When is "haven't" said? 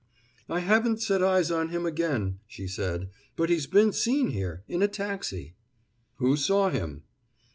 0.61-0.99